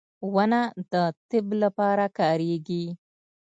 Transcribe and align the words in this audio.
•ونه 0.33 0.61
د 0.91 0.93
طب 1.29 1.47
لپاره 1.63 2.05
کارېږي. 2.19 2.85